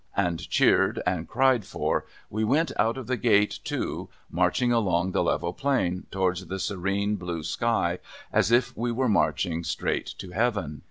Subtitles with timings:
[0.27, 5.21] 'and, cheered and cried for, we went out of the gate too, marching along the
[5.21, 7.99] level plain towards the serene blue sky,
[8.33, 10.79] as if we were marching straight to Heaven.